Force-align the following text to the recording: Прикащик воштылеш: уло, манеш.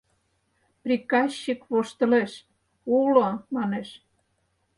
Прикащик 0.83 1.61
воштылеш: 1.71 2.31
уло, 2.97 3.27
манеш. 3.55 3.89